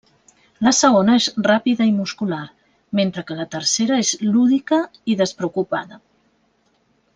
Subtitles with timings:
[0.67, 2.39] La segona és ràpida i muscular,
[3.01, 4.81] mentre que la tercera és lúdica
[5.15, 6.03] i despreocupada.